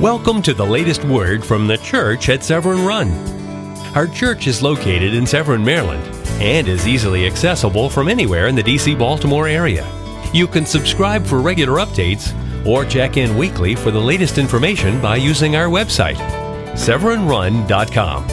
[0.00, 3.10] Welcome to the latest word from the church at Severn Run.
[3.94, 6.02] Our church is located in Severn, Maryland,
[6.40, 9.86] and is easily accessible from anywhere in the DC Baltimore area.
[10.32, 12.34] You can subscribe for regular updates
[12.66, 16.16] or check in weekly for the latest information by using our website,
[16.72, 18.26] severnrun.com.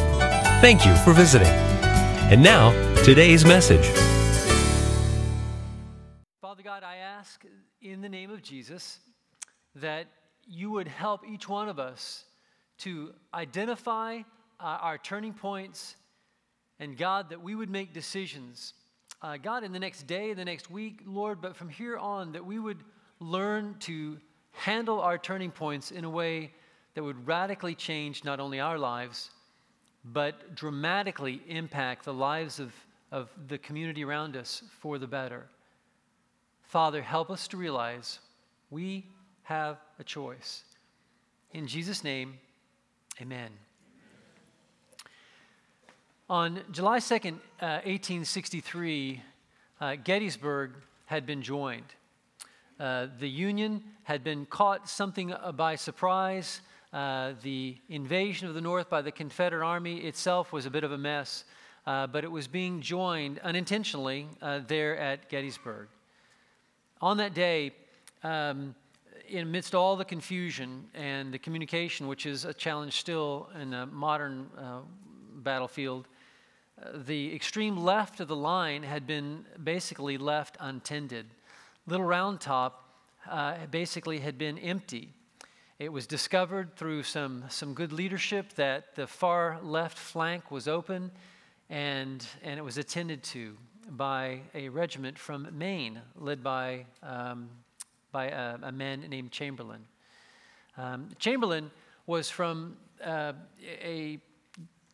[0.61, 1.49] Thank you for visiting.
[1.49, 2.71] And now,
[3.03, 3.85] today's message.
[6.39, 7.43] Father God, I ask
[7.81, 8.99] in the name of Jesus
[9.75, 10.07] that
[10.49, 12.23] you would help each one of us
[12.79, 14.19] to identify
[14.59, 15.95] uh, our turning points,
[16.79, 18.73] and God, that we would make decisions.
[19.21, 22.45] Uh, God, in the next day, the next week, Lord, but from here on, that
[22.45, 22.77] we would
[23.19, 24.17] learn to
[24.51, 26.51] handle our turning points in a way
[26.93, 29.31] that would radically change not only our lives,
[30.03, 32.73] but dramatically impact the lives of,
[33.11, 35.45] of the community around us for the better.
[36.63, 38.19] Father, help us to realize
[38.69, 39.05] we
[39.47, 40.65] have a choice.
[41.53, 42.37] In Jesus' name,
[43.21, 43.49] amen.
[46.29, 49.21] On July 2nd, uh, 1863,
[49.79, 50.71] uh, Gettysburg
[51.05, 51.85] had been joined.
[52.77, 56.59] Uh, the Union had been caught something uh, by surprise.
[56.91, 60.91] Uh, the invasion of the North by the Confederate Army itself was a bit of
[60.91, 61.45] a mess,
[61.85, 64.27] uh, but it was being joined unintentionally
[64.67, 65.87] there at Gettysburg.
[66.99, 67.71] On that day,
[68.23, 68.75] um,
[69.33, 74.49] amidst all the confusion and the communication, which is a challenge still in the modern
[74.57, 74.79] uh,
[75.35, 76.07] battlefield,
[76.81, 81.25] uh, the extreme left of the line had been basically left untended.
[81.85, 82.89] Little Round Top
[83.29, 85.13] uh, basically had been empty.
[85.79, 91.11] It was discovered through some, some good leadership that the far left flank was open
[91.69, 93.55] and, and it was attended to
[93.89, 97.49] by a regiment from Maine led by um,
[98.11, 99.85] by a, a man named Chamberlain.
[100.77, 101.71] Um, Chamberlain
[102.05, 104.19] was from uh, a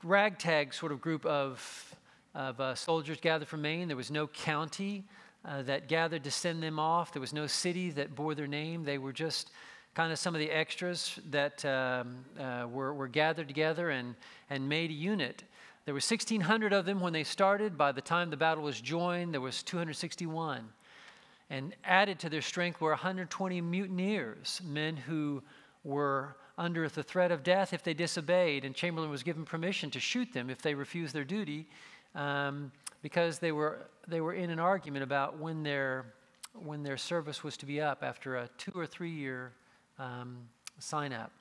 [0.04, 1.96] ragtag sort of group of,
[2.36, 3.88] of uh, soldiers gathered from Maine.
[3.88, 5.04] There was no county
[5.46, 8.84] uh, that gathered to send them off, there was no city that bore their name.
[8.84, 9.52] They were just
[9.94, 14.16] kind of some of the extras that um, uh, were, were gathered together and,
[14.50, 15.44] and made a unit.
[15.86, 17.78] There were 1,600 of them when they started.
[17.78, 20.68] By the time the battle was joined, there was 261.
[21.54, 25.44] And added to their strength were 120 mutineers, men who
[25.84, 28.66] were under the threat of death if they disobeyed.
[28.66, 31.68] And Chamberlain was given permission to shoot them if they refused their duty
[32.16, 32.72] um,
[33.04, 36.08] because they were, they were in an argument about when their,
[36.56, 39.52] when their service was to be up after a two or three year
[40.00, 40.40] um,
[40.80, 41.32] sign up.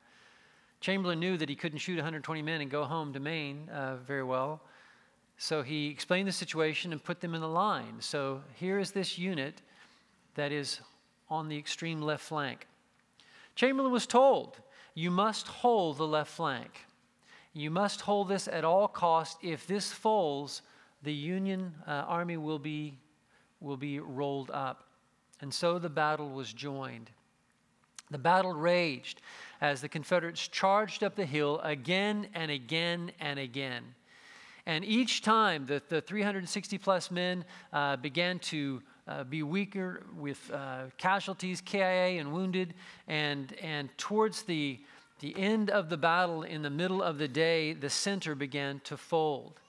[0.82, 4.24] Chamberlain knew that he couldn't shoot 120 men and go home to Maine uh, very
[4.24, 4.60] well.
[5.38, 7.94] So he explained the situation and put them in the line.
[8.00, 9.62] So here is this unit
[10.34, 10.80] that is
[11.28, 12.66] on the extreme left flank.
[13.54, 14.58] Chamberlain was told,
[14.94, 16.86] You must hold the left flank.
[17.54, 19.36] You must hold this at all costs.
[19.42, 20.62] If this falls,
[21.02, 22.98] the Union uh, army will be,
[23.60, 24.84] will be rolled up.
[25.40, 27.10] And so the battle was joined.
[28.10, 29.20] The battle raged
[29.60, 33.82] as the Confederates charged up the hill again and again and again.
[34.66, 40.50] And each time the, the 360 plus men uh, began to uh, be weaker with
[40.52, 42.74] uh, casualties, KIA, and wounded.
[43.08, 44.78] And, and towards the,
[45.20, 48.96] the end of the battle, in the middle of the day, the center began to
[48.96, 49.60] fold.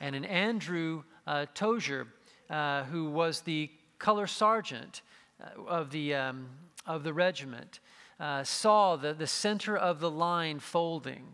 [0.00, 2.06] And an Andrew uh, Tozier,
[2.50, 5.02] uh, who was the color sergeant
[5.40, 6.48] uh, of, the, um,
[6.86, 7.80] of the regiment,
[8.18, 11.24] uh, saw the, the center of the line folding,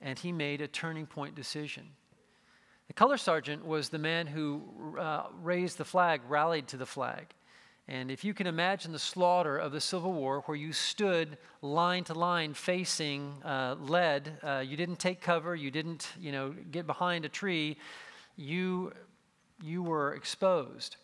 [0.00, 1.84] and he made a turning point decision.
[2.94, 4.62] The color sergeant was the man who
[5.00, 7.26] uh, raised the flag, rallied to the flag.
[7.88, 12.04] And if you can imagine the slaughter of the Civil War, where you stood line
[12.04, 16.86] to line facing uh, lead, uh, you didn't take cover, you didn't, you know, get
[16.86, 17.78] behind a tree,
[18.36, 18.92] you,
[19.60, 20.94] you were exposed.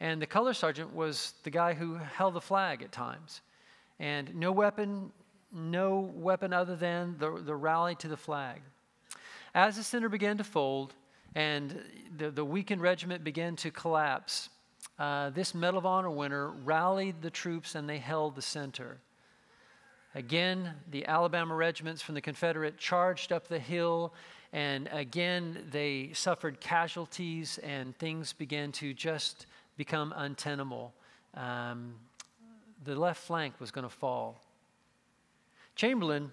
[0.00, 3.40] And the color sergeant was the guy who held the flag at times.
[3.98, 5.10] And no weapon,
[5.50, 8.60] no weapon other than the, the rally to the flag.
[9.54, 10.92] As the center began to fold,
[11.34, 11.80] and
[12.16, 14.48] the, the weakened regiment began to collapse.
[14.98, 18.98] Uh, this Medal of Honor winner rallied the troops and they held the center.
[20.14, 24.14] Again, the Alabama regiments from the Confederate charged up the hill,
[24.52, 29.46] and again, they suffered casualties, and things began to just
[29.76, 30.94] become untenable.
[31.34, 31.94] Um,
[32.84, 34.40] the left flank was going to fall.
[35.74, 36.30] Chamberlain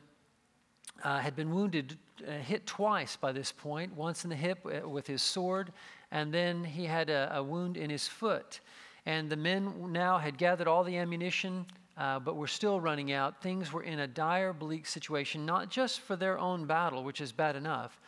[1.03, 1.97] uh, had been wounded,
[2.27, 5.71] uh, hit twice by this point, once in the hip uh, with his sword,
[6.11, 8.59] and then he had a, a wound in his foot.
[9.05, 11.65] And the men now had gathered all the ammunition.
[11.97, 13.41] uh, but were still running out.
[13.41, 17.31] Things were in a dire, bleak situation, not just for their own battle, which is
[17.31, 17.99] bad enough,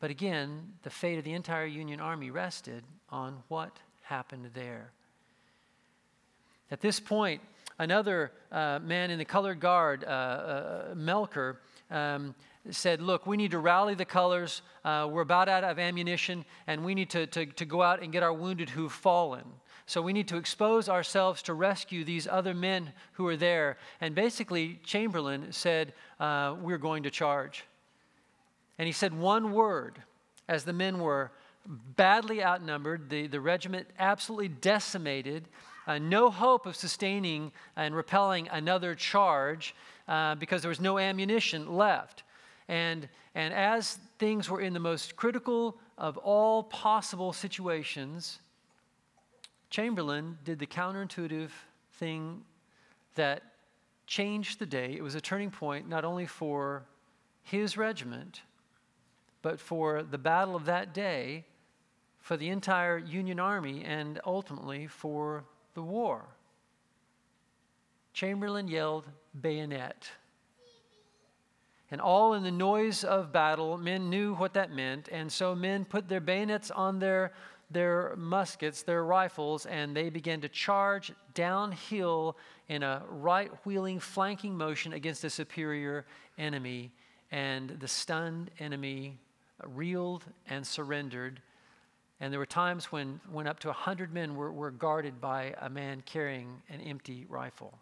[0.00, 4.92] but again, the fate of the entire Union Army rested on what happened there.
[6.70, 7.40] At this point,
[7.78, 12.34] another uh, man in the colored guard, uh, uh, Melcher, um,
[12.70, 14.62] said, Look, we need to rally the colors.
[14.84, 18.12] Uh, we're about out of ammunition, and we need to, to, to go out and
[18.12, 19.44] get our wounded who've fallen.
[19.86, 23.76] So we need to expose ourselves to rescue these other men who are there.
[24.00, 27.64] And basically, Chamberlain said, uh, We're going to charge.
[28.78, 30.02] And he said one word
[30.48, 31.30] as the men were
[31.66, 35.48] badly outnumbered, the, the regiment absolutely decimated,
[35.86, 39.74] uh, no hope of sustaining and repelling another charge
[40.08, 42.22] uh, because there was no ammunition left.
[42.68, 48.38] And, and as things were in the most critical of all possible situations,
[49.70, 51.50] Chamberlain did the counterintuitive
[51.94, 52.42] thing
[53.14, 53.42] that
[54.06, 54.94] changed the day.
[54.96, 56.84] It was a turning point not only for
[57.42, 58.42] his regiment,
[59.42, 61.44] but for the battle of that day,
[62.20, 66.24] for the entire Union Army, and ultimately for the war.
[68.12, 69.06] Chamberlain yelled,
[69.40, 70.08] bayonet.
[71.90, 75.84] And all in the noise of battle, men knew what that meant, and so men
[75.84, 77.32] put their bayonets on their,
[77.70, 82.36] their muskets, their rifles, and they began to charge downhill
[82.68, 86.06] in a right wheeling, flanking motion against a superior
[86.38, 86.90] enemy.
[87.30, 89.18] And the stunned enemy
[89.64, 91.40] reeled and surrendered.
[92.20, 95.68] And there were times when, when up to 100 men were, were guarded by a
[95.68, 97.78] man carrying an empty rifle.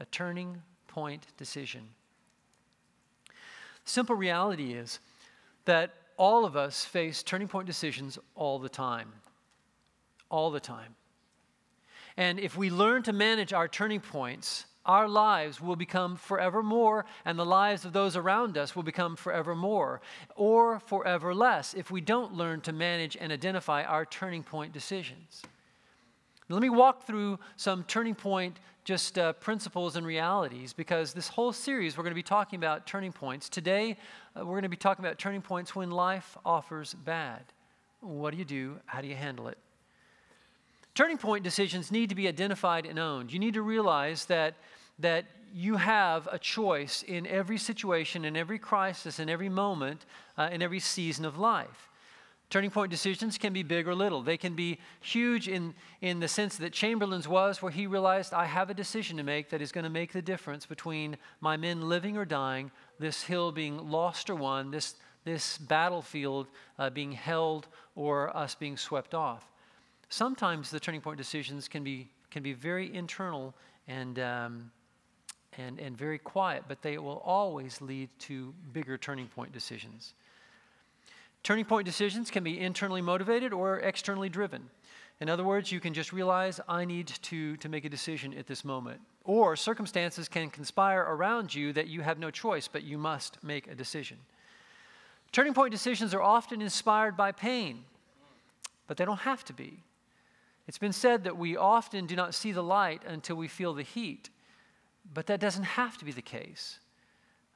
[0.00, 1.82] A turning point decision.
[3.84, 4.98] Simple reality is
[5.64, 9.12] that all of us face turning point decisions all the time.
[10.30, 10.94] All the time.
[12.16, 17.04] And if we learn to manage our turning points, our lives will become forever more,
[17.24, 20.00] and the lives of those around us will become forever more,
[20.34, 25.42] or forever less if we don't learn to manage and identify our turning point decisions.
[26.48, 31.52] Let me walk through some turning point just uh, principles and realities because this whole
[31.52, 33.48] series we're going to be talking about turning points.
[33.48, 33.96] Today,
[34.36, 37.42] uh, we're going to be talking about turning points when life offers bad.
[38.00, 38.76] What do you do?
[38.86, 39.58] How do you handle it?
[40.94, 43.32] Turning point decisions need to be identified and owned.
[43.32, 44.54] You need to realize that,
[44.98, 50.04] that you have a choice in every situation, in every crisis, in every moment,
[50.36, 51.88] uh, in every season of life.
[52.48, 54.22] Turning point decisions can be big or little.
[54.22, 58.44] They can be huge in, in the sense that Chamberlain's was, where he realized, I
[58.44, 61.88] have a decision to make that is going to make the difference between my men
[61.88, 62.70] living or dying,
[63.00, 64.94] this hill being lost or won, this,
[65.24, 66.46] this battlefield
[66.78, 67.66] uh, being held
[67.96, 69.50] or us being swept off.
[70.08, 73.54] Sometimes the turning point decisions can be, can be very internal
[73.88, 74.70] and, um,
[75.58, 80.14] and, and very quiet, but they will always lead to bigger turning point decisions.
[81.42, 84.68] Turning point decisions can be internally motivated or externally driven.
[85.20, 88.46] In other words, you can just realize, I need to, to make a decision at
[88.46, 89.00] this moment.
[89.24, 93.66] Or circumstances can conspire around you that you have no choice, but you must make
[93.66, 94.18] a decision.
[95.32, 97.84] Turning point decisions are often inspired by pain,
[98.86, 99.82] but they don't have to be.
[100.68, 103.82] It's been said that we often do not see the light until we feel the
[103.82, 104.30] heat,
[105.14, 106.78] but that doesn't have to be the case.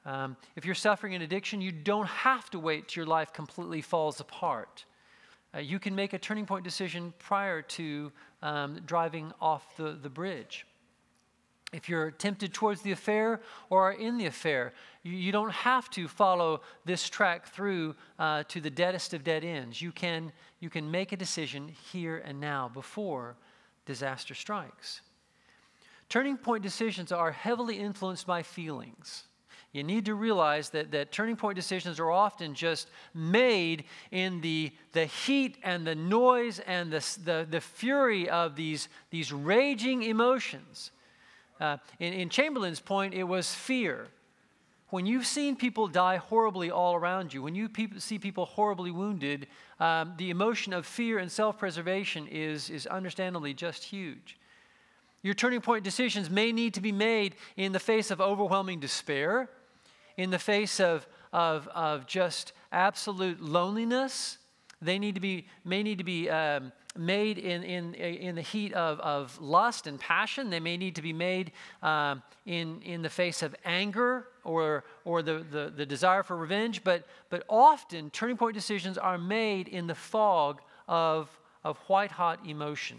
[0.05, 3.81] Um, if you're suffering an addiction, you don't have to wait till your life completely
[3.81, 4.85] falls apart.
[5.53, 10.09] Uh, you can make a turning point decision prior to um, driving off the, the
[10.09, 10.65] bridge.
[11.73, 15.89] If you're tempted towards the affair or are in the affair, you, you don't have
[15.91, 19.81] to follow this track through uh, to the deadest of dead ends.
[19.81, 23.35] You can, you can make a decision here and now before
[23.85, 25.01] disaster strikes.
[26.11, 29.23] Turning point decisions are heavily influenced by feelings
[29.73, 34.71] you need to realize that, that turning point decisions are often just made in the,
[34.91, 40.91] the heat and the noise and the, the, the fury of these, these raging emotions.
[41.59, 44.07] Uh, in, in Chamberlain's point, it was fear.
[44.89, 49.47] When you've seen people die horribly all around you, when you see people horribly wounded,
[49.79, 54.37] um, the emotion of fear and self preservation is, is understandably just huge.
[55.23, 59.49] Your turning point decisions may need to be made in the face of overwhelming despair
[60.17, 64.37] in the face of, of, of just absolute loneliness.
[64.81, 68.73] They need to be, may need to be um, made in, in, in the heat
[68.73, 70.49] of, of lust and passion.
[70.49, 71.51] They may need to be made
[71.83, 76.83] um, in, in the face of anger or, or the, the, the desire for revenge.
[76.83, 81.29] But, but often, turning point decisions are made in the fog of,
[81.63, 82.97] of white hot emotion.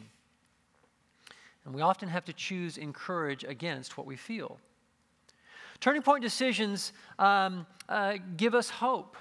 [1.65, 4.59] And we often have to choose in courage against what we feel.
[5.81, 9.17] Turning point decisions um, uh, give us hope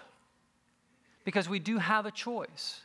[1.23, 2.81] because we do have a choice.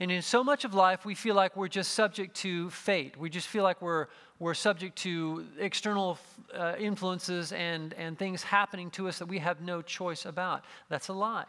[0.00, 3.16] And in so much of life, we feel like we're just subject to fate.
[3.16, 4.08] We just feel like we're,
[4.40, 6.18] we're subject to external
[6.52, 10.64] uh, influences and, and things happening to us that we have no choice about.
[10.88, 11.46] That's a lie.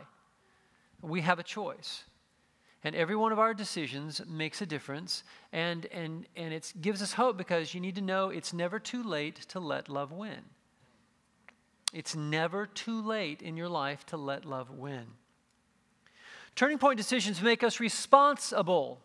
[1.02, 2.04] We have a choice.
[2.86, 5.24] And every one of our decisions makes a difference.
[5.52, 9.02] And, and, and it gives us hope because you need to know it's never too
[9.02, 10.42] late to let love win.
[11.92, 15.06] It's never too late in your life to let love win.
[16.56, 19.02] Turning point decisions make us responsible.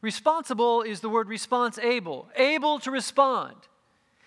[0.00, 3.54] Responsible is the word response able, able to respond.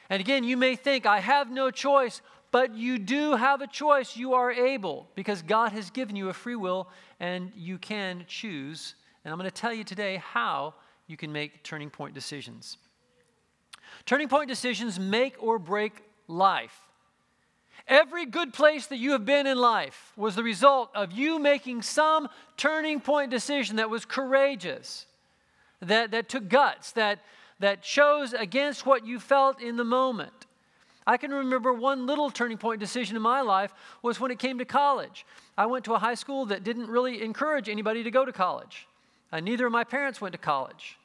[0.07, 2.21] And again, you may think, I have no choice,
[2.53, 4.15] but you do have a choice.
[4.15, 6.87] You are able because God has given you a free will
[7.19, 8.93] and you can choose.
[9.25, 10.75] And I'm going to tell you today how
[11.07, 12.77] you can make turning point decisions.
[14.05, 16.77] Turning point decisions make or break life.
[17.87, 21.81] Every good place that you have been in life was the result of you making
[21.81, 25.07] some turning point decision that was courageous,
[25.81, 27.17] that, that took guts, that,
[27.59, 30.45] that chose against what you felt in the moment.
[31.05, 34.57] I can remember one little turning point decision in my life was when it came
[34.59, 35.25] to college.
[35.57, 38.87] I went to a high school that didn't really encourage anybody to go to college.
[39.31, 40.97] Uh, neither of my parents went to college.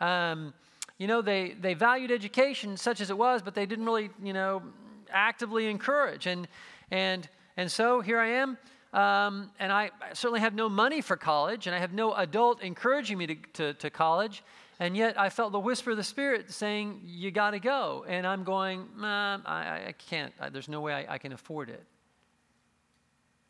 [0.00, 0.52] Um,
[0.98, 4.32] you know, they, they valued education such as it was, but they didn't really, you
[4.32, 4.62] know,
[5.10, 6.26] actively encourage.
[6.26, 6.48] And,
[6.90, 8.58] and, and so here I am.
[8.92, 13.18] Um, and I certainly have no money for college, and I have no adult encouraging
[13.18, 14.42] me to, to, to college.
[14.78, 18.04] And yet I felt the whisper of the Spirit saying, You got to go.
[18.06, 20.32] And I'm going, I, I can't.
[20.38, 21.82] I, there's no way I, I, can afford it.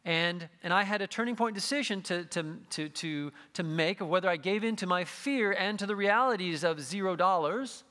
[0.04, 4.09] And, and I had a turning point decision to, to, to, to, to make of
[4.09, 7.83] whether I gave in to my fear and to the realities of zero dollars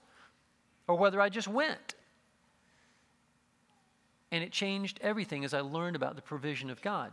[0.87, 1.95] or whether I just went.
[4.31, 7.11] And it changed everything as I learned about the provision of God.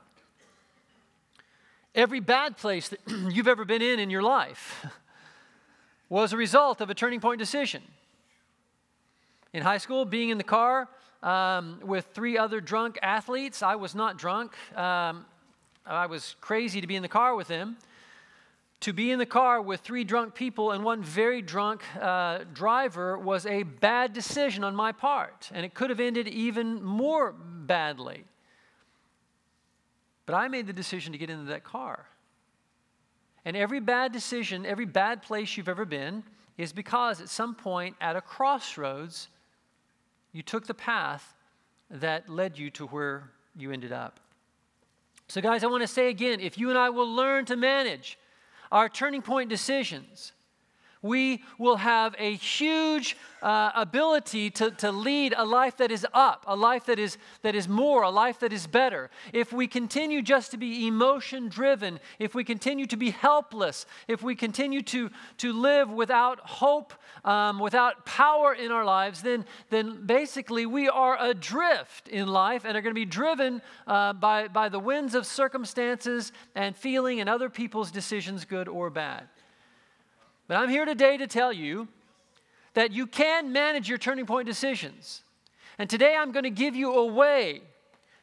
[1.96, 4.86] Every bad place that you've ever been in in your life
[6.12, 7.82] was a result of a turning point decision.
[9.54, 10.88] In high school, being in the car
[11.22, 14.52] um, with three other drunk athletes, I was not drunk.
[14.76, 15.24] Um,
[15.86, 17.76] I was crazy to be in the car with them
[18.80, 23.16] to be in the car with three drunk people and one very drunk uh, driver
[23.16, 28.24] was a bad decision on my part, and it could have ended even more badly.
[30.26, 32.06] But I made the decision to get into that car.
[33.44, 36.22] And every bad decision, every bad place you've ever been,
[36.56, 39.28] is because at some point at a crossroads,
[40.32, 41.34] you took the path
[41.90, 44.20] that led you to where you ended up.
[45.28, 48.18] So, guys, I want to say again if you and I will learn to manage
[48.70, 50.32] our turning point decisions,
[51.02, 56.44] we will have a huge uh, ability to, to lead a life that is up,
[56.46, 59.10] a life that is, that is more, a life that is better.
[59.32, 64.22] If we continue just to be emotion driven, if we continue to be helpless, if
[64.22, 66.94] we continue to, to live without hope,
[67.24, 72.76] um, without power in our lives, then, then basically we are adrift in life and
[72.76, 77.28] are going to be driven uh, by, by the winds of circumstances and feeling and
[77.28, 79.28] other people's decisions, good or bad.
[80.48, 81.88] But I'm here today to tell you
[82.74, 85.22] that you can manage your turning point decisions.
[85.78, 87.62] And today I'm going to give you a way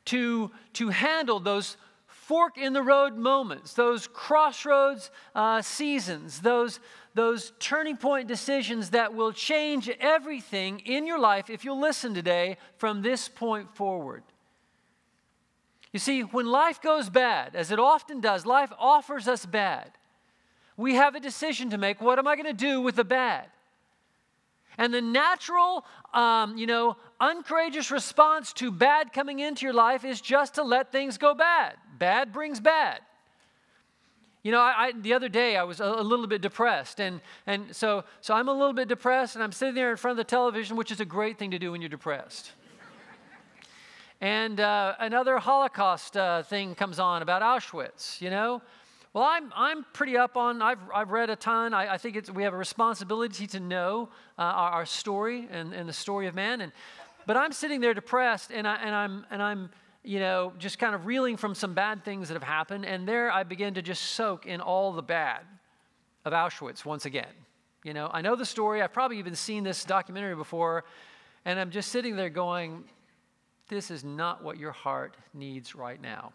[0.06, 6.80] to, to handle those fork in the road moments, those crossroads uh, seasons, those,
[7.16, 12.58] those turning point decisions that will change everything in your life if you'll listen today
[12.78, 14.24] from this point forward.
[15.92, 19.92] You see, when life goes bad, as it often does, life offers us bad
[20.80, 22.00] we have a decision to make.
[22.00, 23.48] What am I going to do with the bad?
[24.78, 30.22] And the natural, um, you know, uncourageous response to bad coming into your life is
[30.22, 31.76] just to let things go bad.
[31.98, 33.02] Bad brings bad.
[34.42, 37.20] You know, I, I, the other day I was a, a, little bit depressed, and,
[37.46, 40.26] and so, so I'm a little bit depressed, and I'm sitting there in front of
[40.26, 42.54] the television, which is a great thing to do when you're depressed.
[44.22, 48.62] and uh, another Holocaust uh, thing comes on about Auschwitz, you know,
[49.14, 51.74] well, I'm, I'm pretty up on, I've, I've read a ton.
[51.74, 55.74] I, I think it's, we have a responsibility to know uh, our, our, story and,
[55.74, 56.62] and the story of man.
[56.62, 56.72] And,
[57.26, 59.70] but I'm sitting there depressed and, I, and, I'm, and I'm,
[60.04, 62.86] you know, just kind of reeling from some bad things that have happened.
[62.86, 65.42] And there I begin to just soak in all the bad
[66.24, 67.34] of Auschwitz once again.
[67.84, 68.82] You know, I know the story.
[68.82, 70.84] I've probably even seen this documentary before.
[71.46, 72.84] And I'm just sitting there going,
[73.70, 76.34] this is not what your heart needs right now.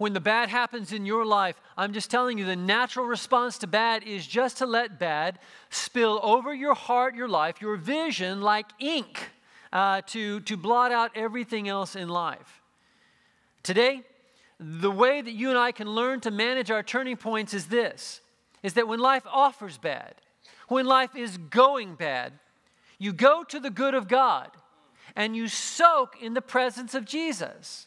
[0.00, 3.66] When the bad happens in your life, I'm just telling you the natural response to
[3.66, 5.38] bad is just to let bad
[5.68, 9.28] spill over your heart, your life, your vision like ink
[9.74, 12.62] uh, to, to blot out everything else in life.
[13.62, 14.00] Today,
[14.58, 18.22] the way that you and I can learn to manage our turning points is this
[18.62, 20.14] is that when life offers bad,
[20.68, 22.32] when life is going bad,
[22.98, 24.50] you go to the good of God
[25.14, 27.86] and you soak in the presence of Jesus.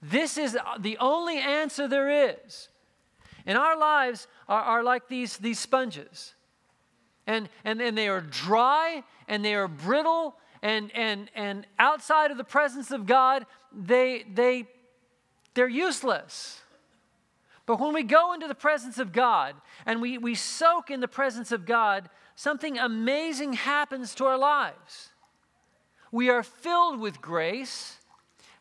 [0.00, 2.68] This is the only answer there is.
[3.46, 6.34] And our lives are, are like these, these sponges.
[7.26, 12.36] And, and, and they are dry and they are brittle and, and, and outside of
[12.36, 14.66] the presence of God, they, they,
[15.54, 16.60] they're useless.
[17.66, 21.08] But when we go into the presence of God and we, we soak in the
[21.08, 25.10] presence of God, something amazing happens to our lives.
[26.10, 27.98] We are filled with grace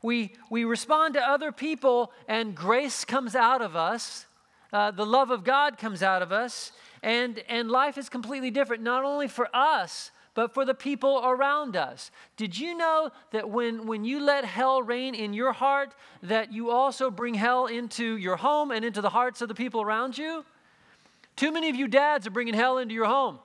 [0.01, 4.25] we, we respond to other people, and grace comes out of us.
[4.71, 8.83] Uh, the love of God comes out of us, and, and life is completely different,
[8.83, 12.11] not only for us, but for the people around us.
[12.35, 16.69] Did you know that when, when you let hell reign in your heart, that you
[16.69, 20.45] also bring hell into your home and into the hearts of the people around you?
[21.35, 23.39] Too many of you dads are bringing hell into your home.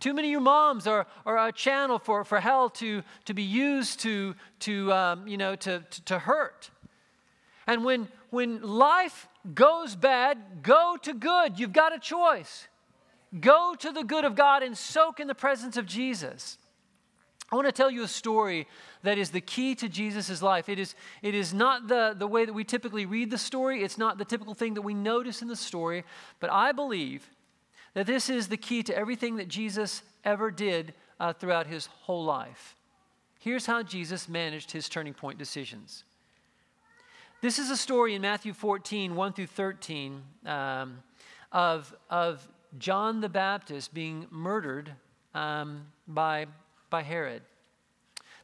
[0.00, 3.42] Too many of you moms are, are a channel for, for hell to, to be
[3.42, 6.70] used to, to, um, you know, to, to, to hurt.
[7.66, 11.58] And when, when life goes bad, go to good.
[11.58, 12.68] You've got a choice.
[13.40, 16.58] Go to the good of God and soak in the presence of Jesus.
[17.52, 18.66] I want to tell you a story
[19.02, 20.68] that is the key to Jesus' life.
[20.68, 23.98] It is, it is not the, the way that we typically read the story, it's
[23.98, 26.04] not the typical thing that we notice in the story,
[26.40, 27.28] but I believe
[27.94, 32.24] that this is the key to everything that Jesus ever did uh, throughout his whole
[32.24, 32.76] life.
[33.38, 36.04] Here's how Jesus managed his turning point decisions.
[37.40, 41.02] This is a story in Matthew 14, 1 through 13, um,
[41.52, 42.48] of, of
[42.78, 44.92] John the Baptist being murdered
[45.34, 46.46] um, by,
[46.90, 47.42] by Herod.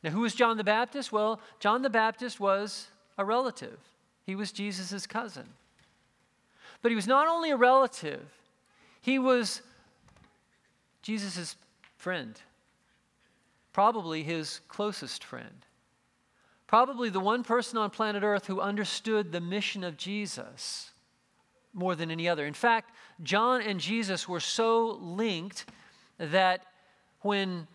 [0.02, 1.12] Now, who was John the Baptist?
[1.12, 2.88] Well, John the Baptist was
[3.18, 3.78] a relative,
[4.24, 5.46] he was Jesus' cousin.
[6.82, 8.39] But he was not only a relative,
[9.00, 9.62] he was
[11.02, 11.56] Jesus'
[11.96, 12.40] friend,
[13.72, 15.66] probably his closest friend,
[16.66, 20.90] probably the one person on planet Earth who understood the mission of Jesus
[21.72, 22.46] more than any other.
[22.46, 25.66] In fact, John and Jesus were so linked
[26.18, 26.66] that
[27.20, 27.66] when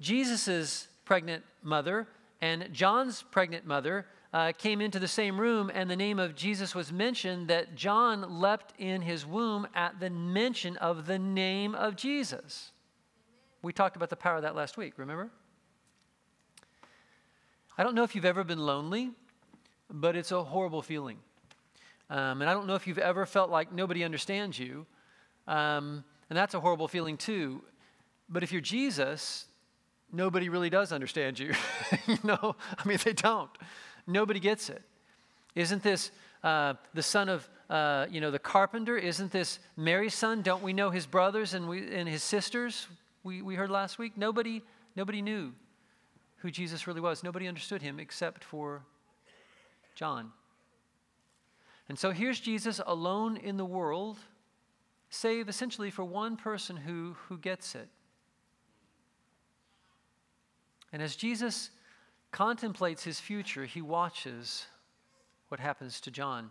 [0.00, 2.06] Jesus' pregnant mother
[2.40, 6.74] and John's pregnant mother uh, came into the same room and the name of Jesus
[6.74, 11.96] was mentioned, that John leapt in his womb at the mention of the name of
[11.96, 12.72] Jesus.
[13.62, 15.30] We talked about the power of that last week, remember?
[17.76, 19.10] I don't know if you've ever been lonely,
[19.90, 21.18] but it's a horrible feeling.
[22.08, 24.86] Um, and I don't know if you've ever felt like nobody understands you,
[25.46, 27.62] um, and that's a horrible feeling too.
[28.28, 29.46] But if you're Jesus,
[30.12, 31.52] nobody really does understand you.
[32.06, 33.50] you know, I mean, they don't.
[34.10, 34.82] Nobody gets it.
[35.54, 36.10] Isn't this
[36.42, 38.96] uh, the son of, uh, you know, the carpenter?
[38.96, 40.42] Isn't this Mary's son?
[40.42, 42.86] Don't we know his brothers and, we, and his sisters?
[43.22, 44.16] We, we heard last week.
[44.16, 44.62] Nobody,
[44.96, 45.52] nobody knew
[46.38, 47.22] who Jesus really was.
[47.22, 48.82] Nobody understood him except for
[49.94, 50.32] John.
[51.88, 54.18] And so here's Jesus alone in the world,
[55.10, 57.88] save essentially for one person who, who gets it.
[60.92, 61.70] And as Jesus
[62.30, 64.66] contemplates his future, he watches
[65.48, 66.50] what happens to John.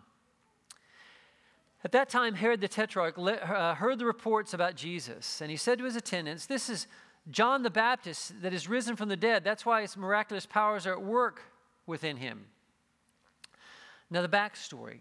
[1.84, 5.78] At that time, Herod the Tetrarch uh, heard the reports about Jesus, and he said
[5.78, 6.88] to his attendants, This is
[7.32, 9.44] John the Baptist that is risen from the dead.
[9.44, 11.42] That's why his miraculous powers are at work
[11.86, 12.46] within him.
[14.10, 15.00] Now, the backstory.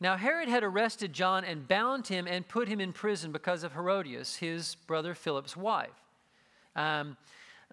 [0.00, 3.72] Now, Herod had arrested John and bound him and put him in prison because of
[3.72, 5.90] Herodias, his brother Philip's wife.
[6.76, 7.16] Um,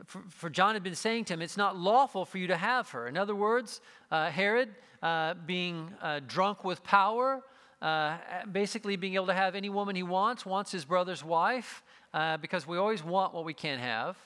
[0.05, 2.89] for, for, John had been saying to him, It's not lawful for you to have
[2.91, 3.07] her.
[3.07, 3.79] In other words,
[4.11, 4.69] uh, Herod,
[5.01, 7.41] uh, being uh, drunk with power,
[7.81, 8.17] uh,
[8.51, 12.67] basically being able to have any woman he wants, wants his brother's wife, uh, because
[12.67, 14.17] we always want what we can't have.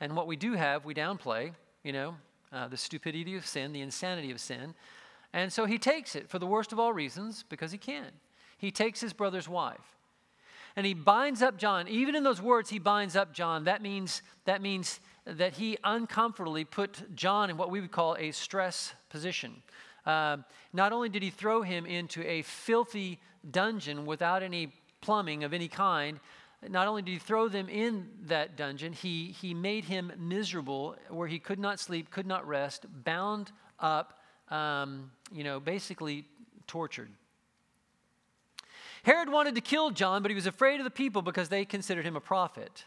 [0.00, 2.16] And what we do have, we downplay, you know,
[2.52, 4.74] uh, the stupidity of sin, the insanity of sin.
[5.32, 8.06] And so he takes it for the worst of all reasons because he can.
[8.58, 9.96] He takes his brother's wife
[10.76, 11.88] and he binds up John.
[11.88, 13.64] Even in those words, he binds up John.
[13.64, 18.30] That means, that means that he uncomfortably put John in what we would call a
[18.30, 19.62] stress position.
[20.04, 20.38] Uh,
[20.72, 23.18] not only did he throw him into a filthy
[23.50, 26.20] dungeon without any plumbing of any kind,
[26.68, 31.28] not only did he throw them in that dungeon, he, he made him miserable where
[31.28, 36.24] he could not sleep, could not rest, bound up, um, you know, basically
[36.66, 37.10] tortured.
[39.02, 42.04] Herod wanted to kill John, but he was afraid of the people because they considered
[42.04, 42.84] him a prophet.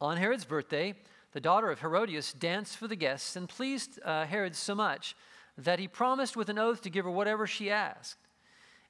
[0.00, 0.94] On Herod's birthday,
[1.32, 5.16] the daughter of Herodias danced for the guests and pleased uh, Herod so much
[5.56, 8.18] that he promised with an oath to give her whatever she asked.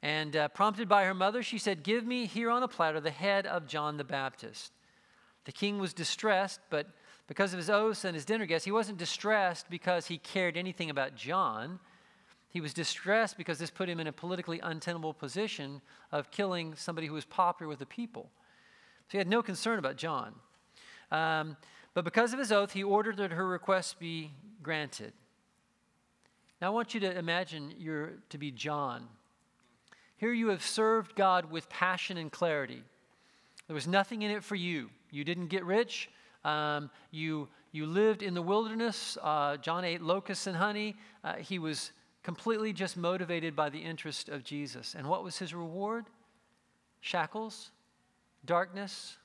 [0.03, 3.11] And uh, prompted by her mother, she said, Give me here on a platter the
[3.11, 4.73] head of John the Baptist.
[5.45, 6.89] The king was distressed, but
[7.29, 10.91] because of his oaths and his dinner guests, he wasn't distressed because he cared anything
[10.91, 11.79] about John.
[12.49, 17.07] He was distressed because this put him in a politically untenable position of killing somebody
[17.07, 18.31] who was popular with the people.
[19.09, 20.35] So he had no concern about John.
[21.11, 21.57] Um,
[21.95, 25.13] but because of his oath, he ordered that her request be granted.
[26.61, 29.09] Now I want you to imagine you're to be John.
[30.17, 32.83] Here you have served God with passion and clarity.
[33.67, 34.89] There was nothing in it for you.
[35.11, 36.09] You didn't get rich.
[36.45, 39.19] Um, you, you lived in the wilderness.
[39.21, 40.95] Uh, John ate locusts and honey.
[41.25, 41.91] Uh, he was
[42.23, 44.95] completely just motivated by the interest of Jesus.
[44.97, 46.07] And what was his reward?
[47.01, 47.73] Shackles,
[48.45, 49.17] darkness,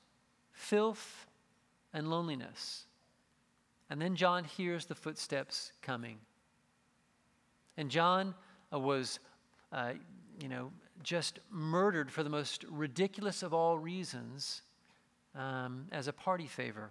[0.52, 1.27] filth,
[1.92, 2.84] and loneliness.
[3.90, 6.18] And then John hears the footsteps coming.
[7.76, 8.34] And John
[8.72, 9.18] uh, was,
[9.72, 9.92] uh,
[10.40, 10.70] you know,
[11.02, 14.62] just murdered for the most ridiculous of all reasons
[15.34, 16.90] um, as a party favor.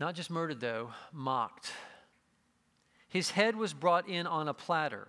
[0.00, 1.72] Not just murdered, though, mocked.
[3.08, 5.08] His head was brought in on a platter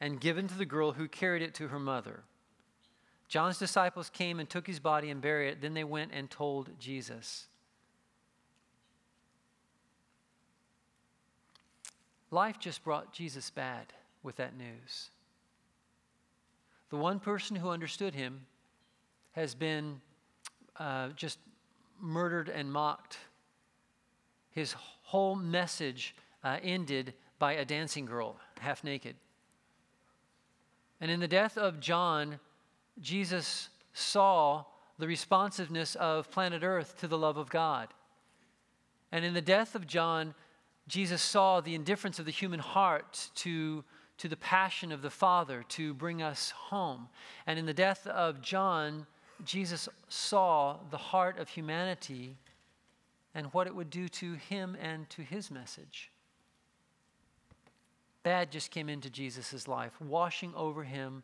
[0.00, 2.22] and given to the girl who carried it to her mother.
[3.28, 5.60] John's disciples came and took his body and buried it.
[5.60, 7.46] Then they went and told Jesus.
[12.30, 15.10] Life just brought Jesus bad with that news.
[16.90, 18.46] The one person who understood him
[19.32, 20.00] has been
[20.78, 21.38] uh, just
[22.00, 23.18] murdered and mocked
[24.50, 29.16] his whole message uh, ended by a dancing girl, half naked.
[31.00, 32.40] And in the death of John,
[33.00, 34.64] Jesus saw
[34.98, 37.88] the responsiveness of planet Earth to the love of God.
[39.12, 40.34] And in the death of John,
[40.88, 43.84] Jesus saw the indifference of the human heart to,
[44.18, 47.08] to the passion of the Father to bring us home.
[47.46, 49.06] And in the death of John,
[49.44, 52.36] Jesus saw the heart of humanity
[53.34, 56.10] and what it would do to him and to his message.
[58.22, 61.22] Bad just came into Jesus' life, washing over him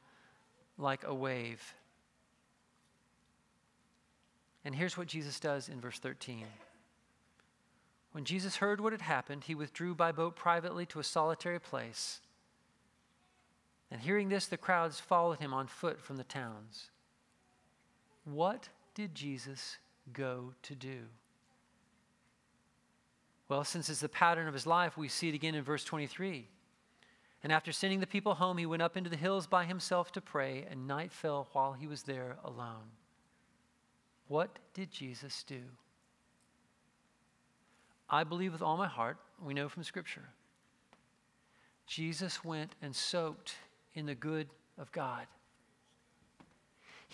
[0.78, 1.74] like a wave.
[4.64, 6.44] And here's what Jesus does in verse 13.
[8.12, 12.20] When Jesus heard what had happened, he withdrew by boat privately to a solitary place.
[13.90, 16.90] And hearing this, the crowds followed him on foot from the towns.
[18.24, 19.78] What did Jesus
[20.12, 21.00] go to do?
[23.48, 26.48] Well, since it's the pattern of his life, we see it again in verse 23.
[27.44, 30.22] And after sending the people home, he went up into the hills by himself to
[30.22, 32.90] pray, and night fell while he was there alone.
[34.28, 35.60] What did Jesus do?
[38.08, 40.24] I believe with all my heart, we know from Scripture,
[41.86, 43.56] Jesus went and soaked
[43.92, 45.26] in the good of God.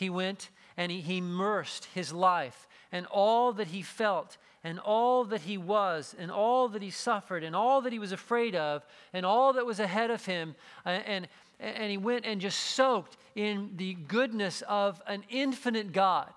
[0.00, 5.42] He went and he, immersed his life and all that he felt and all that
[5.42, 9.24] he was and all that he suffered and all that he was afraid of and
[9.26, 10.54] all that was ahead of him.
[10.86, 11.28] Uh, and,
[11.60, 16.32] and he went and just soaked in the goodness of an infinite God.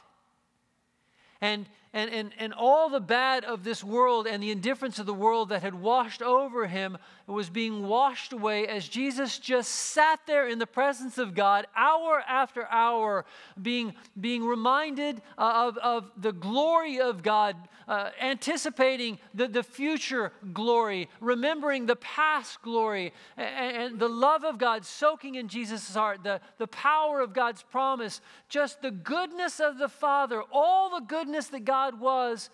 [1.40, 5.14] And and, and, and all the bad of this world and the indifference of the
[5.14, 6.98] world that had washed over him
[7.28, 12.24] was being washed away as Jesus just sat there in the presence of God hour
[12.28, 13.26] after hour,
[13.62, 17.56] being, being reminded uh, of, of the glory of God,
[17.88, 24.58] uh, anticipating the, the future glory, remembering the past glory, and, and the love of
[24.58, 29.78] God soaking in Jesus' heart, the, the power of God's promise, just the goodness of
[29.78, 32.50] the Father, all the goodness that God God was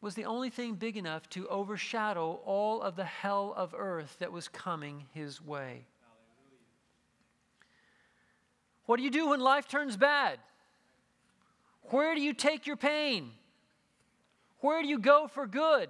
[0.00, 4.32] was the only thing big enough to overshadow all of the hell of earth that
[4.32, 5.84] was coming his way.
[8.86, 10.38] What do you do when life turns bad?
[11.90, 13.30] Where do you take your pain?
[14.60, 15.88] Where do you go for good?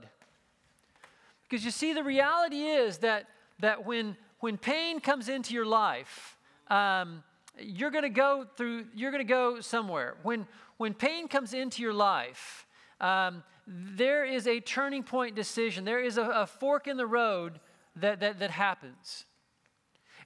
[1.49, 3.27] Because you see, the reality is that,
[3.61, 6.37] that when, when pain comes into your life,
[6.69, 7.23] um,
[7.59, 10.17] you're going to go through, you're going to go somewhere.
[10.23, 10.47] When,
[10.77, 12.67] when pain comes into your life,
[13.01, 15.85] um, there is a turning point decision.
[15.85, 17.61] There is a, a fork in the road
[17.97, 19.25] that, that, that happens.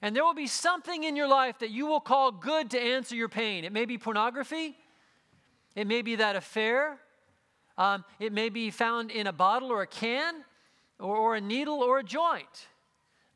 [0.01, 3.15] And there will be something in your life that you will call good to answer
[3.15, 3.63] your pain.
[3.63, 4.77] It may be pornography,
[5.75, 6.99] it may be that affair,
[7.77, 10.43] um, it may be found in a bottle or a can,
[10.99, 12.67] or, or a needle or a joint.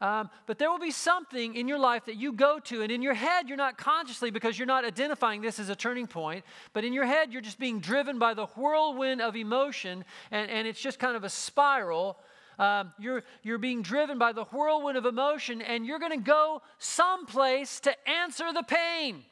[0.01, 3.01] Um, but there will be something in your life that you go to, and in
[3.01, 6.85] your head, you're not consciously because you're not identifying this as a turning point, but
[6.85, 10.79] in your head, you're just being driven by the whirlwind of emotion, and, and it's
[10.79, 12.17] just kind of a spiral.
[12.57, 16.62] Um, you're, you're being driven by the whirlwind of emotion, and you're going to go
[16.77, 19.25] someplace to answer the pain.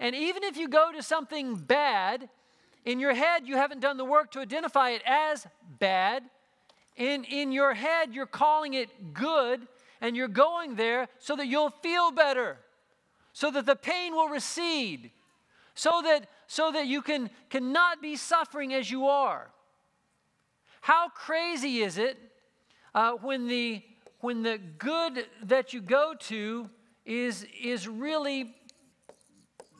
[0.00, 2.28] And even if you go to something bad,
[2.84, 5.46] in your head, you haven't done the work to identify it as
[5.78, 6.24] bad
[6.96, 9.66] in, in your head, you're calling it good,
[10.00, 12.58] and you're going there so that you'll feel better,
[13.32, 15.10] so that the pain will recede,
[15.74, 19.50] so that, so that you can, cannot be suffering as you are.
[20.82, 22.18] How crazy is it
[22.94, 23.82] uh, when, the,
[24.20, 26.68] when the good that you go to
[27.06, 28.54] is, is really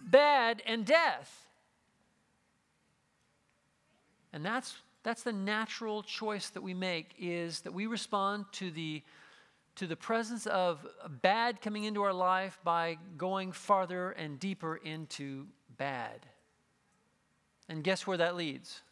[0.02, 1.46] bad and death?
[4.32, 4.74] And that's
[5.04, 9.02] that's the natural choice that we make is that we respond to the
[9.76, 10.86] to the presence of
[11.20, 16.26] bad coming into our life by going farther and deeper into bad.
[17.68, 18.82] And guess where that leads?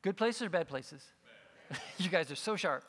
[0.00, 1.04] Good places or bad places?
[1.98, 2.84] you guys are so sharp.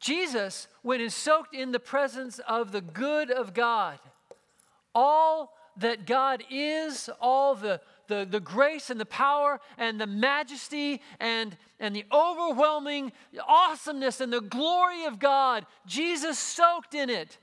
[0.00, 4.00] Jesus, when is soaked in the presence of the good of God,
[4.92, 11.00] all that God is, all the the, the grace and the power and the majesty
[11.20, 13.12] and, and the overwhelming
[13.46, 15.64] awesomeness and the glory of God.
[15.86, 17.38] Jesus soaked in it.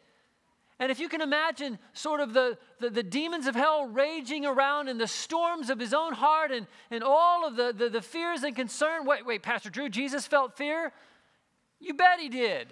[0.77, 4.89] And if you can imagine sort of the, the, the, demons of hell raging around
[4.89, 8.43] in the storms of his own heart and, and all of the, the, the fears
[8.43, 9.05] and concern.
[9.05, 10.91] Wait, wait, Pastor Drew, Jesus felt fear?
[11.79, 12.67] You bet he did.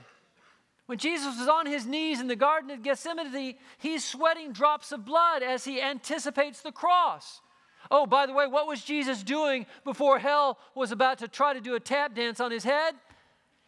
[0.85, 5.05] When Jesus was on his knees in the Garden of Gethsemane, he's sweating drops of
[5.05, 7.39] blood as he anticipates the cross.
[7.95, 11.61] Oh, by the way, what was Jesus doing before hell was about to try to
[11.61, 12.95] do a tap dance on his head?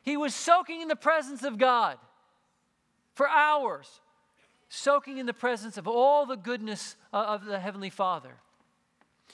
[0.02, 2.00] He was soaking in the presence of God
[3.14, 4.02] for hours,
[4.68, 8.32] soaking in the presence of all the goodness of the Heavenly Father.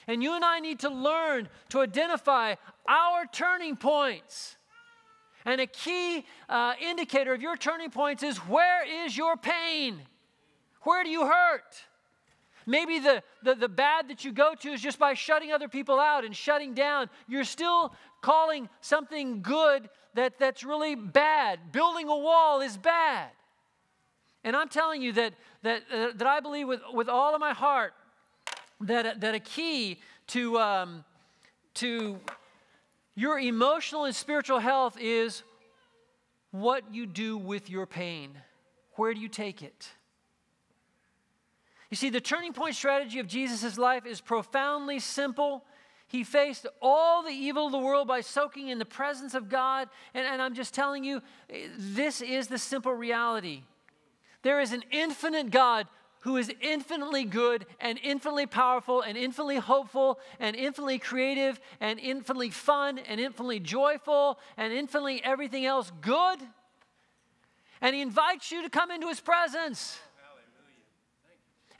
[0.06, 4.58] And you and I need to learn to identify our turning points.
[5.46, 10.02] And a key uh, indicator of your turning points is where is your pain?
[10.82, 11.86] Where do you hurt?
[12.66, 15.98] Maybe the, the, the bad that you go to is just by shutting other people
[15.98, 17.10] out and shutting down.
[17.28, 21.72] You're still calling something good that, that's really bad.
[21.72, 23.28] Building a wall is bad.
[24.44, 27.52] And I'm telling you that, that, uh, that I believe with, with all of my
[27.52, 27.94] heart
[28.80, 31.04] that, that a key to, um,
[31.74, 32.18] to
[33.14, 35.42] your emotional and spiritual health is
[36.50, 38.30] what you do with your pain.
[38.96, 39.88] Where do you take it?
[41.92, 45.62] You see, the turning point strategy of Jesus' life is profoundly simple.
[46.08, 49.90] He faced all the evil of the world by soaking in the presence of God.
[50.14, 51.20] And, and I'm just telling you,
[51.76, 53.64] this is the simple reality.
[54.40, 55.86] There is an infinite God
[56.20, 62.48] who is infinitely good and infinitely powerful and infinitely hopeful and infinitely creative and infinitely
[62.48, 66.38] fun and infinitely joyful and infinitely everything else good.
[67.82, 69.98] And He invites you to come into His presence.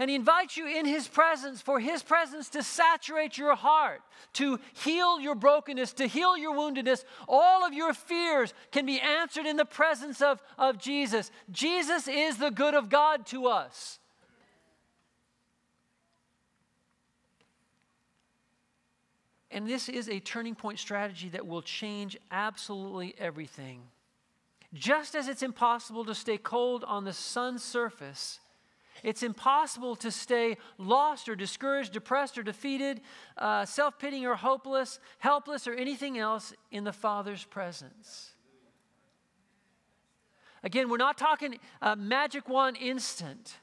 [0.03, 4.59] And he invites you in his presence for his presence to saturate your heart, to
[4.73, 7.05] heal your brokenness, to heal your woundedness.
[7.29, 11.31] All of your fears can be answered in the presence of, of Jesus.
[11.53, 14.01] Jesus is the good of God to us.
[19.53, 23.83] And this is a turning point strategy that will change absolutely everything.
[24.75, 28.41] Just as it's impossible to stay cold on the sun's surface,
[29.03, 33.01] it's impossible to stay lost or discouraged, depressed or defeated,
[33.37, 38.33] uh, self pitying or hopeless, helpless or anything else in the Father's presence.
[40.63, 43.57] Again, we're not talking a magic one instant.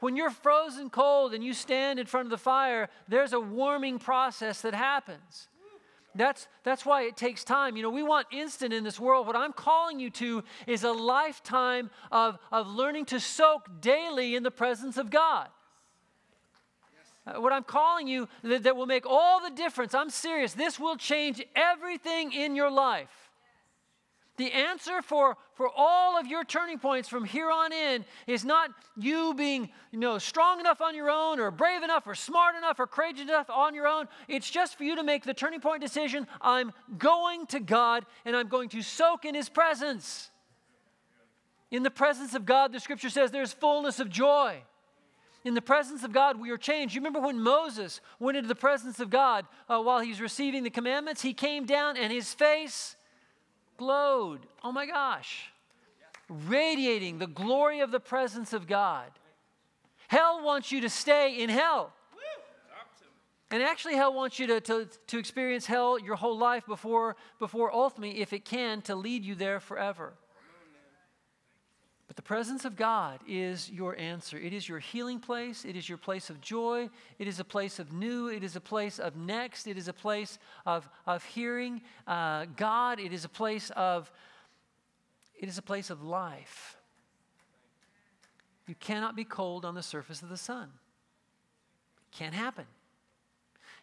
[0.00, 3.98] When you're frozen cold and you stand in front of the fire, there's a warming
[3.98, 5.48] process that happens.
[6.14, 7.76] That's, that's why it takes time.
[7.76, 9.26] You know, we want instant in this world.
[9.26, 14.42] What I'm calling you to is a lifetime of, of learning to soak daily in
[14.42, 15.48] the presence of God.
[17.26, 20.78] Uh, what I'm calling you that, that will make all the difference, I'm serious, this
[20.78, 23.23] will change everything in your life.
[24.36, 28.70] The answer for, for all of your turning points from here on in is not
[28.96, 32.80] you being you know, strong enough on your own or brave enough or smart enough
[32.80, 34.08] or courageous enough on your own.
[34.26, 38.34] It's just for you to make the turning point decision I'm going to God and
[38.34, 40.30] I'm going to soak in His presence.
[41.70, 44.62] In the presence of God, the scripture says there's fullness of joy.
[45.44, 46.94] In the presence of God, we are changed.
[46.94, 50.64] You remember when Moses went into the presence of God uh, while he was receiving
[50.64, 51.22] the commandments?
[51.22, 52.96] He came down and his face
[53.76, 54.40] glowed.
[54.62, 55.50] Oh my gosh.
[56.28, 59.10] Radiating the glory of the presence of God.
[60.08, 61.92] Hell wants you to stay in hell.
[63.50, 67.72] And actually, hell wants you to, to, to experience hell your whole life before, before
[67.72, 70.14] ultimately, if it can, to lead you there forever.
[72.14, 74.38] But the presence of God is your answer.
[74.38, 75.64] It is your healing place.
[75.64, 76.88] It is your place of joy.
[77.18, 78.28] It is a place of new.
[78.28, 79.66] It is a place of next.
[79.66, 83.00] It is a place of, of hearing uh, God.
[83.00, 84.12] It is a place of
[85.34, 86.76] it is a place of life.
[88.68, 90.70] You cannot be cold on the surface of the sun.
[92.12, 92.66] Can't happen.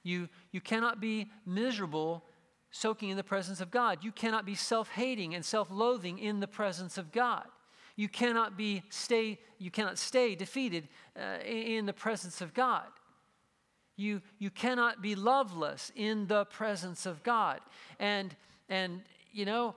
[0.02, 2.24] You, you cannot be miserable
[2.72, 4.00] soaking in the presence of God.
[4.02, 7.46] You cannot be self hating and self loathing in the presence of God.
[8.02, 12.88] You cannot, be stay, you cannot stay defeated uh, in the presence of God.
[13.96, 17.60] You, you cannot be loveless in the presence of God.
[18.00, 18.36] And,
[18.70, 19.76] and you know,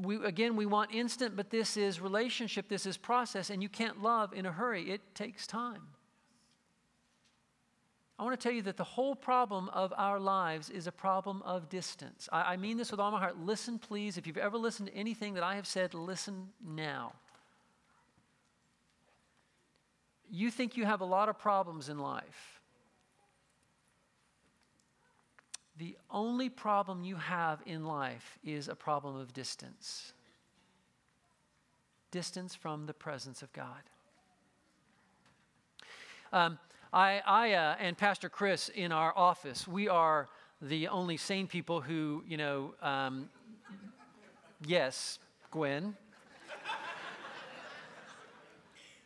[0.00, 4.00] we, again, we want instant, but this is relationship, this is process, and you can't
[4.00, 4.92] love in a hurry.
[4.92, 5.82] It takes time.
[8.16, 11.42] I want to tell you that the whole problem of our lives is a problem
[11.42, 12.28] of distance.
[12.30, 13.40] I, I, mean this with all my heart.
[13.40, 14.18] Listen, please.
[14.18, 17.14] If you've ever listened to anything that I have said, listen now.
[20.30, 22.60] You think you have a lot of problems in life.
[25.76, 30.12] The only problem you have in life is a problem of distance
[32.14, 33.82] distance from the presence of God.
[36.32, 36.60] Um,
[36.92, 40.28] I, I uh, and Pastor Chris in our office, we are
[40.62, 43.28] the only sane people who, you know, um,
[44.64, 45.18] yes,
[45.50, 45.96] Gwen.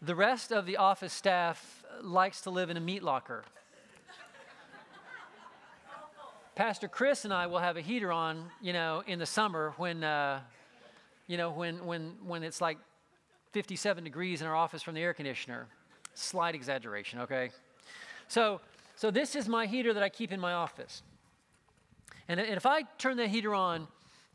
[0.00, 3.42] The rest of the office staff likes to live in a meat locker.
[6.54, 10.02] Pastor Chris and I will have a heater on, you know, in the summer when,
[10.02, 10.40] uh,
[11.26, 12.78] you know, when, when, when it's like
[13.52, 15.66] 57 degrees in our office from the air conditioner.
[16.14, 17.50] Slight exaggeration, okay?
[18.26, 18.60] So,
[18.96, 21.02] so this is my heater that I keep in my office.
[22.28, 23.86] And, and if I turn the heater on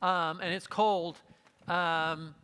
[0.01, 1.17] um, and it's cold,
[1.67, 2.35] um,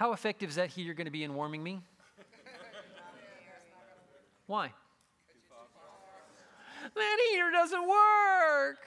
[0.00, 1.78] how effective is that heater going to be in warming me?
[4.46, 4.72] Why?
[6.94, 8.78] That heater doesn't work.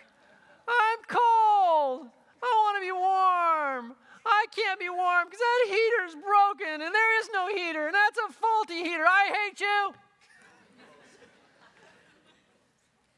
[0.67, 2.07] I'm cold.
[2.41, 3.95] I want to be warm.
[4.25, 8.17] I can't be warm because that heater's broken and there is no heater and that's
[8.17, 9.05] a faulty heater.
[9.07, 9.93] I hate you.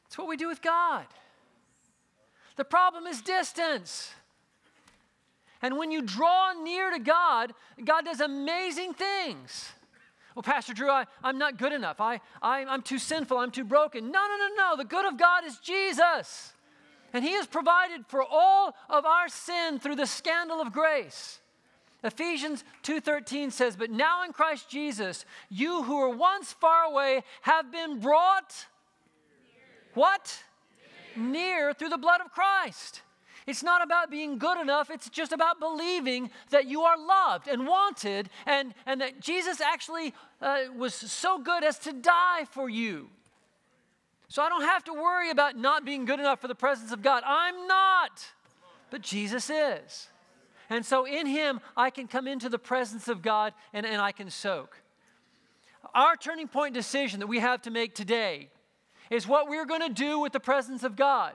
[0.07, 1.05] It's what we do with God.
[2.57, 4.13] The problem is distance.
[5.65, 7.51] And when you draw near to God,
[7.83, 9.71] God does amazing things.
[10.35, 11.99] Well, Pastor Drew, I, I'm not good enough.
[11.99, 13.35] I, I, I'm too sinful.
[13.35, 14.11] I'm too broken.
[14.11, 14.77] No, no, no, no.
[14.77, 16.53] The good of God is Jesus.
[17.13, 21.39] And he has provided for all of our sin through the scandal of grace.
[22.03, 27.71] Ephesians 2:13 says, "But now in Christ Jesus, you who were once far away have
[27.71, 28.67] been brought
[29.95, 30.43] what?
[31.15, 33.01] Near through the blood of Christ."
[33.47, 37.67] It's not about being good enough, it's just about believing that you are loved and
[37.67, 43.09] wanted and, and that Jesus actually uh, was so good as to die for you.
[44.27, 47.03] So I don't have to worry about not being good enough for the presence of
[47.03, 47.21] God.
[47.25, 48.25] I'm not,
[48.89, 50.07] but Jesus is.
[50.69, 54.11] And so in Him, I can come into the presence of God and, and I
[54.11, 54.81] can soak.
[55.93, 58.49] Our turning point decision that we have to make today
[59.11, 61.33] is what we're going to do with the presence of God.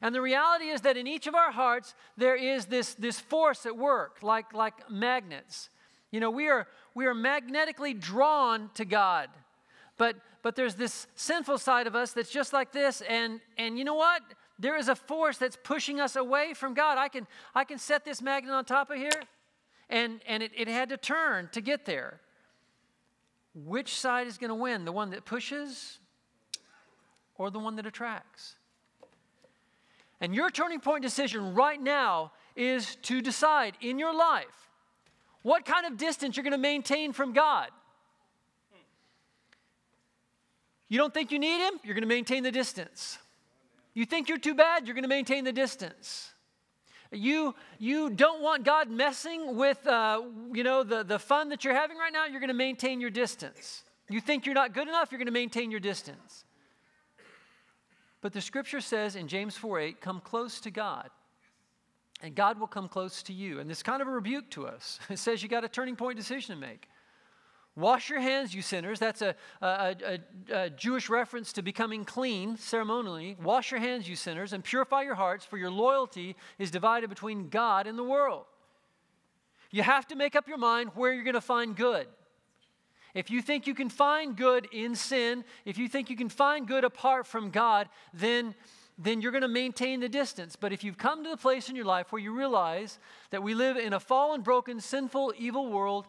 [0.00, 3.66] And the reality is that in each of our hearts, there is this, this force
[3.66, 5.70] at work, like, like magnets.
[6.10, 9.28] You know, we are, we are magnetically drawn to God.
[9.96, 13.84] But but there's this sinful side of us that's just like this and and you
[13.84, 14.22] know what?
[14.58, 16.98] There is a force that's pushing us away from god.
[16.98, 19.22] I can i can set this magnet on top of here
[19.90, 22.20] and and it, it had to turn to get there.
[23.54, 24.84] Which side is going to win?
[24.84, 25.98] The one that pushes
[27.36, 28.54] or the one that attracts
[30.20, 34.70] and your turning point decision right now is to decide in your life
[35.42, 37.70] what kind of distance you're going to maintain from god
[40.88, 41.74] You don't think you need him?
[41.84, 43.18] You're going to maintain the distance.
[43.94, 44.86] You think you're too bad?
[44.86, 46.32] You're going to maintain the distance.
[47.12, 50.22] You, you don't want God messing with, uh,
[50.52, 52.26] you know, the, the fun that you're having right now?
[52.26, 53.82] You're going to maintain your distance.
[54.08, 55.10] You think you're not good enough?
[55.10, 56.44] You're going to maintain your distance.
[58.20, 61.10] But the scripture says in James 4 8, come close to God,
[62.22, 63.60] and God will come close to you.
[63.60, 64.98] And this kind of a rebuke to us.
[65.10, 66.88] It says you got a turning point decision to make.
[67.76, 68.98] Wash your hands, you sinners.
[68.98, 70.18] That's a, a, a,
[70.52, 73.36] a, Jewish reference to becoming clean ceremonially.
[73.40, 77.50] Wash your hands, you sinners, and purify your hearts, for your loyalty is divided between
[77.50, 78.46] God and the world.
[79.70, 82.08] You have to make up your mind where you're going to find good.
[83.14, 86.66] If you think you can find good in sin, if you think you can find
[86.66, 88.54] good apart from God, then,
[88.98, 90.56] then you're going to maintain the distance.
[90.56, 92.98] But if you've come to the place in your life where you realize
[93.30, 96.06] that we live in a fallen, broken, sinful, evil world,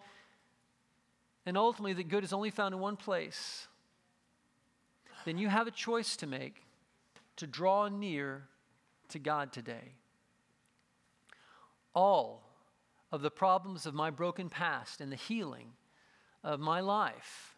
[1.45, 3.67] and ultimately that good is only found in one place,
[5.25, 6.63] then you have a choice to make
[7.37, 8.43] to draw near
[9.07, 9.93] to God today.
[11.95, 12.43] All
[13.11, 15.71] of the problems of my broken past and the healing
[16.43, 17.57] of my life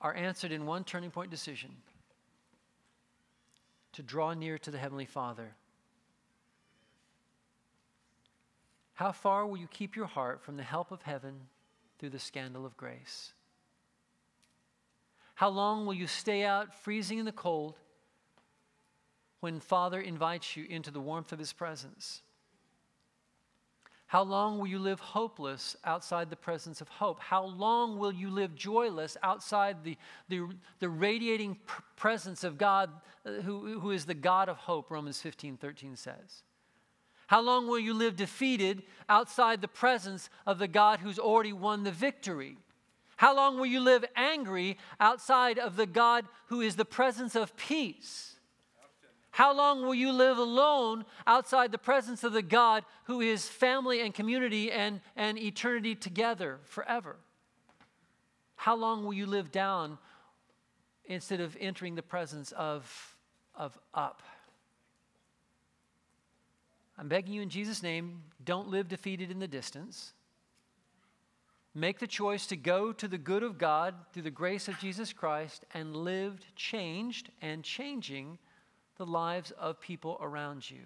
[0.00, 1.70] are answered in one turning point decision
[3.92, 5.54] to draw near to the Heavenly Father.
[8.94, 11.48] How far will you keep your heart from the help of heaven?
[12.00, 13.34] through the scandal of grace?
[15.34, 17.78] How long will you stay out freezing in the cold
[19.40, 22.22] when Father invites you into the warmth of His presence?
[24.10, 27.20] How long will you live hopeless outside the presence of hope?
[27.20, 29.96] How long will you live joyless outside the,
[30.28, 30.48] the,
[30.80, 32.90] the radiating pr- presence of God,
[33.24, 36.42] uh, who, who is the God of hope, Romans 15 13 says?
[37.28, 41.84] How long will you live defeated outside the presence of the God who's already won
[41.84, 42.56] the victory?
[43.14, 47.56] How long will you live angry outside of the God who is the presence of
[47.56, 48.39] peace?
[49.30, 54.00] How long will you live alone outside the presence of the God who is family
[54.00, 57.16] and community and, and eternity together forever?
[58.56, 59.98] How long will you live down
[61.04, 63.16] instead of entering the presence of,
[63.54, 64.22] of up?
[66.98, 70.12] I'm begging you in Jesus' name, don't live defeated in the distance.
[71.74, 75.12] Make the choice to go to the good of God through the grace of Jesus
[75.12, 78.38] Christ and lived changed and changing
[79.00, 80.82] the lives of people around you.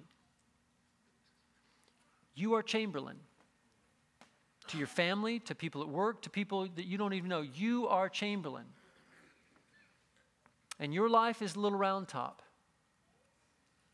[2.36, 3.16] You are Chamberlain.
[4.68, 7.88] To your family, to people at work, to people that you don't even know, you
[7.88, 8.66] are Chamberlain.
[10.78, 12.40] And your life is little round top.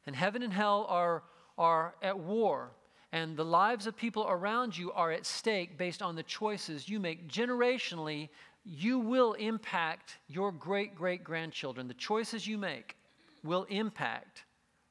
[0.06, 1.22] And heaven and hell are
[1.56, 2.72] are at war
[3.12, 7.00] and the lives of people around you are at stake based on the choices you
[7.00, 8.28] make generationally,
[8.64, 11.88] you will impact your great great grandchildren.
[11.88, 12.96] The choices you make
[13.44, 14.44] will impact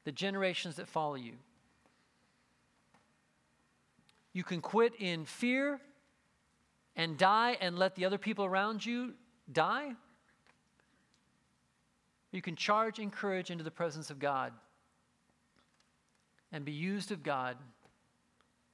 [0.04, 1.34] the generations that follow you.
[4.32, 5.80] You can quit in fear
[6.96, 9.14] and die and let the other people around you
[9.50, 9.92] die.
[12.32, 14.52] You can charge and courage into the presence of God
[16.52, 17.56] and be used of God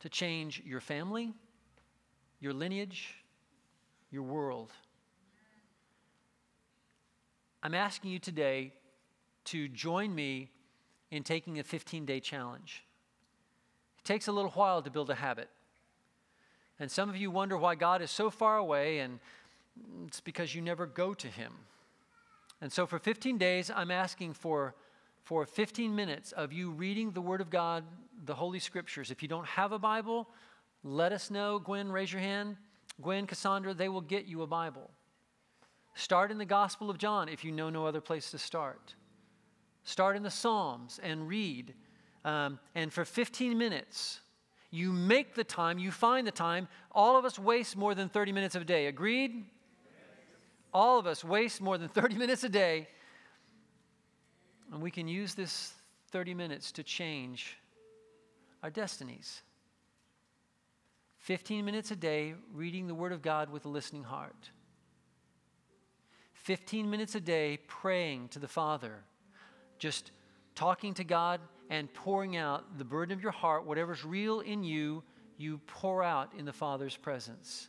[0.01, 1.33] to change your family,
[2.41, 3.15] your lineage,
[4.11, 4.73] your world.
[7.63, 8.73] I'm asking you today
[9.47, 10.51] to join me
[11.11, 12.85] in taking a 15 day challenge.
[13.99, 15.49] It takes a little while to build a habit.
[16.79, 19.19] And some of you wonder why God is so far away, and
[20.07, 21.53] it's because you never go to Him.
[22.61, 24.75] And so for 15 days, I'm asking for
[25.27, 27.83] for 15 minutes of you reading the Word of God,
[28.27, 29.11] the Holy Scriptures.
[29.11, 30.29] If you don't have a Bible,
[30.85, 31.59] let us know.
[31.59, 32.57] Gwen, raise your hand.
[33.03, 34.89] Gwen, Cassandra, they will get you a Bible.
[35.97, 38.95] Start in the Gospel of John if you know no other place to start.
[39.87, 41.73] Start in the Psalms and read.
[42.27, 44.21] Um, and for 15 minutes,
[44.71, 46.69] you make the time, you find the time.
[46.93, 48.89] All of us waste more than 30 minutes a day.
[48.89, 49.47] Agreed?
[50.75, 52.89] All of us waste more than 30 minutes a day
[54.73, 55.73] and we can use this
[56.11, 57.57] 30 minutes to change
[58.63, 59.43] our destinies.
[61.19, 64.51] 15 minutes a day reading the Word of God with a listening heart.
[66.35, 69.03] 15 minutes a day praying to the Father,
[69.79, 70.11] just
[70.55, 75.03] talking to God and pouring out the burden of your heart, whatever's real in you,
[75.39, 77.69] you pour out in the Father's presence.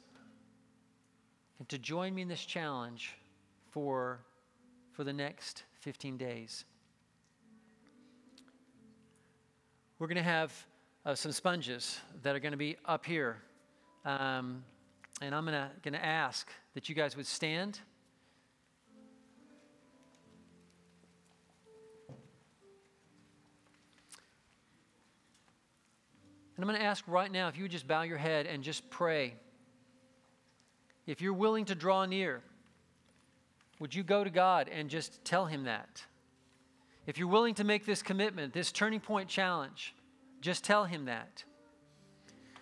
[1.60, 3.16] And to join me in this challenge
[3.72, 4.20] for,
[4.92, 6.66] for the next 15 days.
[10.00, 10.54] We're going to have
[11.06, 13.42] uh, some sponges that are going to be up here.
[14.06, 14.64] Um,
[15.22, 17.80] and I'm going to ask that you guys would stand.
[26.58, 28.64] And I'm going to ask right now if you would just bow your head and
[28.64, 29.36] just pray.
[31.06, 32.42] If you're willing to draw near,
[33.80, 36.04] would you go to God and just tell Him that?
[37.08, 39.96] if you're willing to make this commitment, this turning point challenge,
[40.40, 41.44] Just tell him that.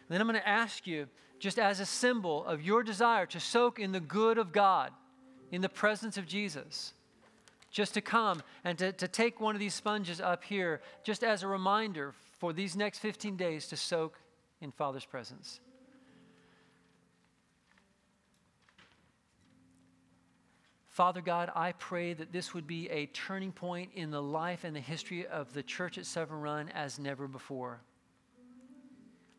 [0.07, 1.07] Then I'm going to ask you,
[1.39, 4.91] just as a symbol of your desire to soak in the good of God,
[5.51, 6.93] in the presence of Jesus,
[7.69, 11.43] just to come and to, to take one of these sponges up here, just as
[11.43, 14.19] a reminder for these next 15 days to soak
[14.61, 15.59] in Father's presence.
[20.87, 24.73] Father God, I pray that this would be a turning point in the life and
[24.73, 27.81] the history of the church at Severn Run as never before.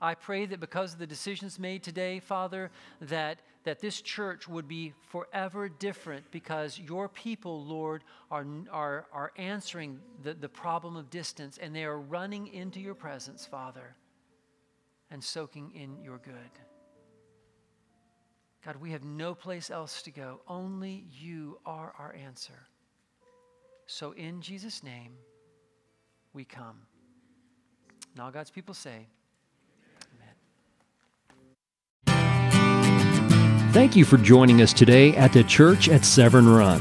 [0.00, 2.70] I pray that because of the decisions made today, Father,
[3.00, 9.32] that, that this church would be forever different because your people, Lord, are, are, are
[9.36, 13.96] answering the, the problem of distance and they are running into your presence, Father,
[15.10, 16.34] and soaking in your good.
[18.64, 20.40] God, we have no place else to go.
[20.48, 22.66] Only you are our answer.
[23.86, 25.12] So, in Jesus' name,
[26.32, 26.80] we come.
[28.16, 29.06] Now, God's people say,
[33.76, 36.80] Thank you for joining us today at the Church at Severn Run.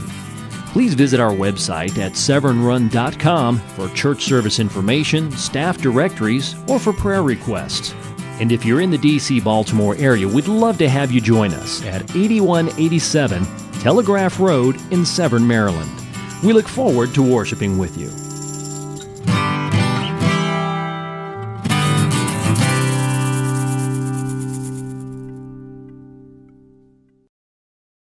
[0.71, 7.21] Please visit our website at severnrun.com for church service information, staff directories, or for prayer
[7.21, 7.93] requests.
[8.39, 11.83] And if you're in the DC Baltimore area, we'd love to have you join us
[11.83, 13.45] at 8187
[13.81, 15.91] Telegraph Road in Severn, Maryland.
[16.45, 18.24] We look forward to worshiping with you.